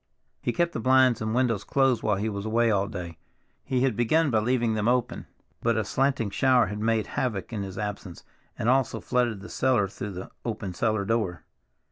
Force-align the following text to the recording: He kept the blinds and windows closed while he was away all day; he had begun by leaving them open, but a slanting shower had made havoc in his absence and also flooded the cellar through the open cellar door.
He 0.41 0.51
kept 0.51 0.71
the 0.73 0.79
blinds 0.79 1.21
and 1.21 1.35
windows 1.35 1.63
closed 1.63 2.01
while 2.01 2.15
he 2.15 2.27
was 2.27 2.43
away 2.43 2.71
all 2.71 2.87
day; 2.87 3.19
he 3.63 3.81
had 3.81 3.95
begun 3.95 4.31
by 4.31 4.39
leaving 4.39 4.73
them 4.73 4.87
open, 4.87 5.27
but 5.61 5.77
a 5.77 5.83
slanting 5.85 6.31
shower 6.31 6.65
had 6.65 6.79
made 6.79 7.05
havoc 7.05 7.53
in 7.53 7.61
his 7.61 7.77
absence 7.77 8.23
and 8.57 8.67
also 8.67 8.99
flooded 8.99 9.41
the 9.41 9.47
cellar 9.49 9.87
through 9.87 10.13
the 10.13 10.31
open 10.43 10.73
cellar 10.73 11.05
door. 11.05 11.43